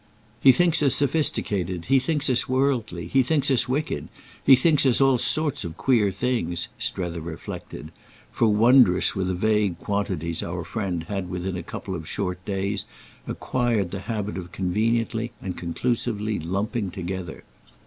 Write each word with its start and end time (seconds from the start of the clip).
"He 0.39 0.51
thinks 0.51 0.81
us 0.81 0.95
sophisticated, 0.95 1.85
he 1.85 1.99
thinks 1.99 2.27
us 2.27 2.49
worldly, 2.49 3.05
he 3.07 3.21
thinks 3.21 3.51
us 3.51 3.69
wicked, 3.69 4.07
he 4.43 4.55
thinks 4.55 4.83
us 4.87 4.99
all 4.99 5.19
sorts 5.19 5.63
of 5.63 5.77
queer 5.77 6.11
things," 6.11 6.69
Strether 6.79 7.21
reflected; 7.21 7.91
for 8.31 8.47
wondrous 8.47 9.15
were 9.15 9.25
the 9.25 9.35
vague 9.35 9.77
quantities 9.77 10.41
our 10.41 10.63
friend 10.63 11.03
had 11.03 11.29
within 11.29 11.55
a 11.55 11.61
couple 11.61 11.93
of 11.93 12.09
short 12.09 12.43
days 12.45 12.85
acquired 13.27 13.91
the 13.91 13.99
habit 13.99 14.39
of 14.39 14.51
conveniently 14.51 15.33
and 15.39 15.55
conclusively 15.55 16.39
lumping 16.39 16.89
together. 16.89 17.43